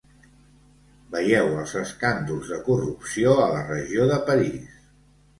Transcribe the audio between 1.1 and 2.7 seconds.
Veieu els escàndols de